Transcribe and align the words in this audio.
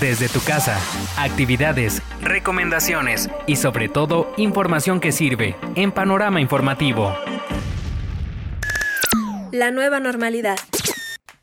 desde 0.00 0.28
tu 0.28 0.40
casa, 0.40 0.78
actividades, 1.16 2.02
recomendaciones 2.20 3.30
y 3.46 3.56
sobre 3.56 3.88
todo 3.88 4.32
información 4.36 5.00
que 5.00 5.12
sirve 5.12 5.56
en 5.74 5.92
Panorama 5.92 6.40
Informativo. 6.40 7.14
La 9.52 9.70
nueva 9.70 10.00
normalidad. 10.00 10.58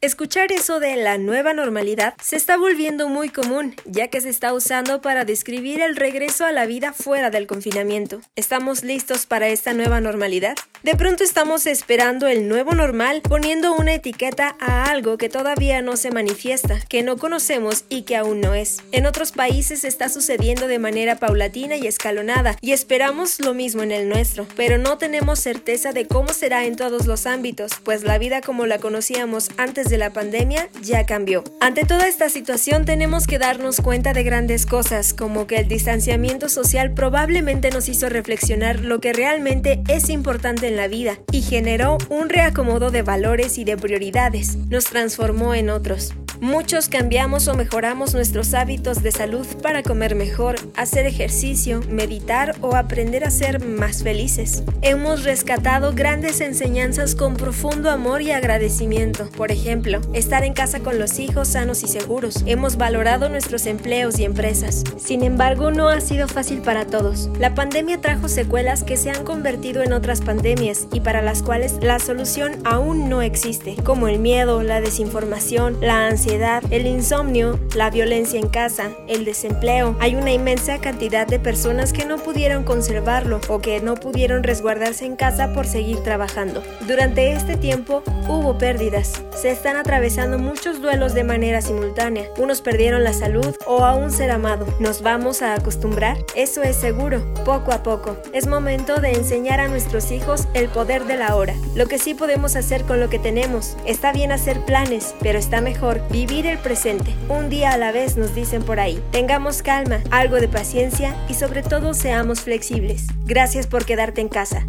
Escuchar 0.03 0.51
eso 0.51 0.81
de 0.81 0.97
la 0.97 1.17
nueva 1.17 1.53
normalidad 1.53 2.13
se 2.21 2.35
está 2.35 2.57
volviendo 2.57 3.07
muy 3.07 3.29
común, 3.29 3.73
ya 3.85 4.09
que 4.09 4.19
se 4.19 4.27
está 4.27 4.51
usando 4.51 5.01
para 5.01 5.23
describir 5.23 5.79
el 5.79 5.95
regreso 5.95 6.43
a 6.43 6.51
la 6.51 6.65
vida 6.65 6.91
fuera 6.91 7.29
del 7.29 7.47
confinamiento. 7.47 8.19
¿Estamos 8.35 8.83
listos 8.83 9.25
para 9.25 9.47
esta 9.47 9.73
nueva 9.73 10.01
normalidad? 10.01 10.57
De 10.83 10.95
pronto 10.95 11.23
estamos 11.23 11.65
esperando 11.65 12.27
el 12.27 12.49
nuevo 12.49 12.75
normal 12.75 13.21
poniendo 13.21 13.73
una 13.73 13.93
etiqueta 13.93 14.57
a 14.59 14.91
algo 14.91 15.17
que 15.17 15.29
todavía 15.29 15.81
no 15.81 15.95
se 15.95 16.11
manifiesta, 16.11 16.81
que 16.89 17.01
no 17.01 17.15
conocemos 17.15 17.85
y 17.87 18.01
que 18.01 18.17
aún 18.17 18.41
no 18.41 18.55
es. 18.55 18.79
En 18.91 19.05
otros 19.05 19.31
países 19.31 19.85
está 19.85 20.09
sucediendo 20.09 20.67
de 20.67 20.79
manera 20.79 21.15
paulatina 21.15 21.77
y 21.77 21.87
escalonada, 21.87 22.57
y 22.59 22.73
esperamos 22.73 23.39
lo 23.39 23.53
mismo 23.53 23.83
en 23.83 23.93
el 23.93 24.09
nuestro, 24.09 24.45
pero 24.57 24.77
no 24.77 24.97
tenemos 24.97 25.39
certeza 25.39 25.93
de 25.93 26.07
cómo 26.07 26.33
será 26.33 26.65
en 26.65 26.75
todos 26.75 27.05
los 27.05 27.25
ámbitos, 27.25 27.71
pues 27.85 28.03
la 28.03 28.17
vida 28.17 28.41
como 28.41 28.65
la 28.65 28.79
conocíamos 28.79 29.47
antes 29.55 29.92
la 29.97 30.11
pandemia 30.11 30.69
ya 30.81 31.05
cambió. 31.05 31.43
Ante 31.59 31.85
toda 31.85 32.07
esta 32.07 32.29
situación 32.29 32.85
tenemos 32.85 33.27
que 33.27 33.39
darnos 33.39 33.81
cuenta 33.81 34.13
de 34.13 34.23
grandes 34.23 34.65
cosas, 34.65 35.13
como 35.13 35.47
que 35.47 35.57
el 35.57 35.67
distanciamiento 35.67 36.49
social 36.49 36.93
probablemente 36.93 37.69
nos 37.69 37.89
hizo 37.89 38.09
reflexionar 38.09 38.79
lo 38.79 38.99
que 38.99 39.13
realmente 39.13 39.81
es 39.87 40.09
importante 40.09 40.67
en 40.67 40.75
la 40.75 40.87
vida 40.87 41.17
y 41.31 41.41
generó 41.41 41.97
un 42.09 42.29
reacomodo 42.29 42.91
de 42.91 43.01
valores 43.01 43.57
y 43.57 43.63
de 43.63 43.77
prioridades, 43.77 44.55
nos 44.69 44.85
transformó 44.85 45.53
en 45.55 45.69
otros. 45.69 46.13
Muchos 46.43 46.89
cambiamos 46.89 47.47
o 47.47 47.53
mejoramos 47.53 48.13
nuestros 48.13 48.53
hábitos 48.53 49.01
de 49.01 49.13
salud 49.13 49.47
para 49.61 49.81
comer 49.81 50.13
mejor, 50.13 50.57
hacer 50.75 51.05
ejercicio, 51.05 51.79
meditar 51.87 52.57
o 52.59 52.75
aprender 52.75 53.23
a 53.23 53.31
ser 53.31 53.65
más 53.65 54.03
felices. 54.03 54.61
Hemos 54.81 55.23
rescatado 55.23 55.93
grandes 55.93 56.41
enseñanzas 56.41 57.15
con 57.15 57.37
profundo 57.37 57.89
amor 57.89 58.21
y 58.21 58.31
agradecimiento. 58.31 59.29
Por 59.37 59.53
ejemplo, 59.53 60.01
estar 60.11 60.43
en 60.43 60.51
casa 60.51 60.81
con 60.81 60.99
los 60.99 61.17
hijos 61.17 61.47
sanos 61.47 61.81
y 61.81 61.87
seguros. 61.87 62.43
Hemos 62.45 62.75
valorado 62.75 63.29
nuestros 63.29 63.65
empleos 63.65 64.19
y 64.19 64.25
empresas. 64.25 64.83
Sin 64.97 65.23
embargo, 65.23 65.71
no 65.71 65.87
ha 65.87 66.01
sido 66.01 66.27
fácil 66.27 66.61
para 66.61 66.85
todos. 66.85 67.29
La 67.39 67.55
pandemia 67.55 68.01
trajo 68.01 68.27
secuelas 68.27 68.83
que 68.83 68.97
se 68.97 69.11
han 69.11 69.23
convertido 69.23 69.81
en 69.81 69.93
otras 69.93 70.19
pandemias 70.19 70.87
y 70.91 70.99
para 70.99 71.21
las 71.21 71.41
cuales 71.41 71.75
la 71.81 71.99
solución 71.99 72.57
aún 72.65 73.07
no 73.07 73.21
existe, 73.21 73.77
como 73.81 74.09
el 74.09 74.19
miedo, 74.19 74.61
la 74.61 74.81
desinformación, 74.81 75.77
la 75.79 76.05
ansiedad, 76.07 76.32
el 76.33 76.87
insomnio, 76.87 77.59
la 77.75 77.91
violencia 77.91 78.39
en 78.39 78.47
casa, 78.47 78.89
el 79.07 79.23
desempleo. 79.23 79.95
Hay 79.99 80.15
una 80.15 80.31
inmensa 80.31 80.79
cantidad 80.79 81.27
de 81.27 81.37
personas 81.37 81.93
que 81.93 82.05
no 82.05 82.17
pudieron 82.17 82.63
conservarlo 82.63 83.39
o 83.49 83.59
que 83.59 83.79
no 83.81 83.95
pudieron 83.95 84.41
resguardarse 84.41 85.05
en 85.05 85.15
casa 85.15 85.53
por 85.53 85.67
seguir 85.67 85.99
trabajando. 85.99 86.63
Durante 86.87 87.33
este 87.33 87.55
tiempo 87.55 88.01
hubo 88.27 88.57
pérdidas. 88.57 89.21
Se 89.39 89.51
están 89.51 89.77
atravesando 89.77 90.39
muchos 90.39 90.81
duelos 90.81 91.13
de 91.13 91.23
manera 91.23 91.61
simultánea. 91.61 92.25
Unos 92.37 92.61
perdieron 92.61 93.03
la 93.03 93.13
salud 93.13 93.55
o 93.67 93.85
a 93.85 93.93
un 93.93 94.09
ser 94.09 94.31
amado. 94.31 94.65
¿Nos 94.79 95.03
vamos 95.03 95.43
a 95.43 95.53
acostumbrar? 95.53 96.17
Eso 96.35 96.63
es 96.63 96.75
seguro, 96.75 97.23
poco 97.45 97.71
a 97.71 97.83
poco. 97.83 98.17
Es 98.33 98.47
momento 98.47 98.99
de 98.99 99.11
enseñar 99.11 99.59
a 99.59 99.67
nuestros 99.67 100.11
hijos 100.11 100.47
el 100.55 100.67
poder 100.69 101.05
de 101.05 101.17
la 101.17 101.35
hora. 101.35 101.53
Lo 101.75 101.85
que 101.85 101.99
sí 101.99 102.15
podemos 102.15 102.55
hacer 102.55 102.85
con 102.85 102.99
lo 102.99 103.09
que 103.09 103.19
tenemos. 103.19 103.77
Está 103.85 104.11
bien 104.11 104.31
hacer 104.31 104.61
planes, 104.65 105.13
pero 105.19 105.37
está 105.37 105.61
mejor 105.61 106.01
Vivir 106.13 106.45
el 106.45 106.59
presente, 106.59 107.15
un 107.27 107.49
día 107.49 107.71
a 107.71 107.77
la 107.77 107.91
vez 107.91 108.17
nos 108.17 108.35
dicen 108.35 108.61
por 108.61 108.79
ahí. 108.79 109.01
Tengamos 109.09 109.63
calma, 109.63 110.03
algo 110.11 110.35
de 110.35 110.47
paciencia 110.47 111.15
y 111.27 111.33
sobre 111.33 111.63
todo 111.63 111.95
seamos 111.95 112.41
flexibles. 112.41 113.07
Gracias 113.25 113.65
por 113.65 113.83
quedarte 113.83 114.21
en 114.21 114.29
casa. 114.29 114.63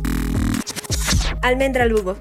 Almendra 1.43 1.85
Lugo. 1.85 2.17